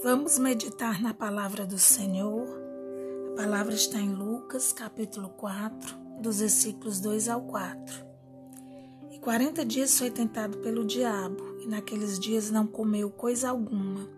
[0.00, 2.46] Vamos meditar na palavra do Senhor.
[3.32, 8.06] A palavra está em Lucas, capítulo 4, dos versículos 2 ao 4.
[9.10, 14.08] E quarenta dias foi tentado pelo diabo, e naqueles dias não comeu coisa alguma.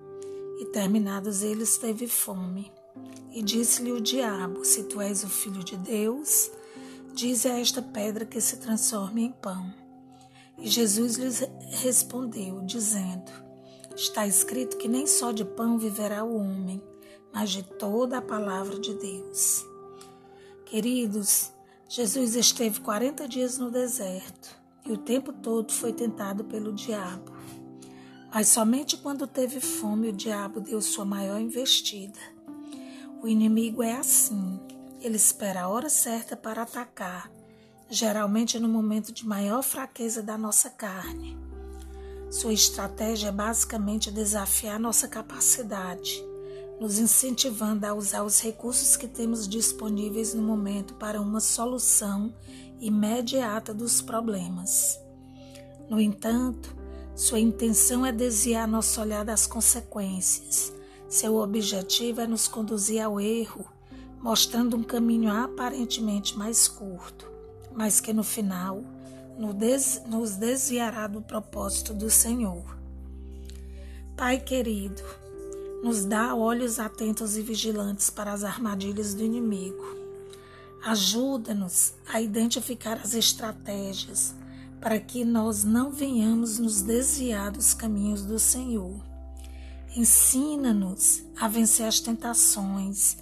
[0.59, 2.71] E terminados eles, teve fome.
[3.33, 6.51] E disse-lhe o diabo: Se tu és o filho de Deus,
[7.15, 9.73] dize a esta pedra que se transforme em pão.
[10.59, 11.43] E Jesus lhes
[11.81, 13.50] respondeu, dizendo:
[14.01, 16.83] Está escrito que nem só de pão viverá o homem,
[17.31, 19.63] mas de toda a palavra de Deus.
[20.65, 21.53] Queridos,
[21.87, 27.31] Jesus esteve 40 dias no deserto e o tempo todo foi tentado pelo diabo.
[28.33, 32.19] Mas somente quando teve fome o diabo deu sua maior investida.
[33.23, 34.59] O inimigo é assim,
[35.03, 37.31] ele espera a hora certa para atacar,
[37.91, 41.50] geralmente no momento de maior fraqueza da nossa carne.
[42.31, 46.25] Sua estratégia é basicamente desafiar nossa capacidade,
[46.81, 52.33] nos incentivando a usar os recursos que temos disponíveis no momento para uma solução
[52.81, 54.97] imediata dos problemas.
[55.91, 56.73] No entanto,
[57.17, 60.73] sua intenção é desviar nosso olhar das consequências.
[61.09, 63.67] Seu objetivo é nos conduzir ao erro,
[64.23, 67.29] mostrando um caminho aparentemente mais curto,
[67.75, 68.85] mas que no final
[69.39, 72.79] nos desviará do propósito do Senhor.
[74.17, 75.03] Pai querido,
[75.83, 79.83] nos dá olhos atentos e vigilantes para as armadilhas do inimigo.
[80.85, 84.35] Ajuda-nos a identificar as estratégias
[84.81, 89.01] para que nós não venhamos nos desviar dos caminhos do Senhor.
[89.97, 93.17] Ensina-nos a vencer as tentações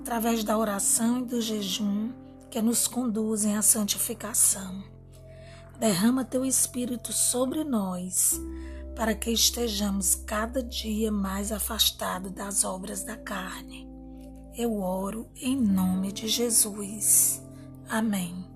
[0.00, 2.10] através da oração e do jejum
[2.50, 4.82] que nos conduzem à santificação.
[5.82, 8.40] Derrama teu Espírito sobre nós,
[8.94, 13.88] para que estejamos cada dia mais afastados das obras da carne.
[14.56, 17.42] Eu oro em nome de Jesus.
[17.88, 18.51] Amém.